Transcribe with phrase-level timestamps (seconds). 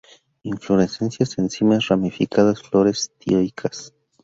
[0.45, 3.93] Inflorescencias en cimas ramificadas, flores dioicas.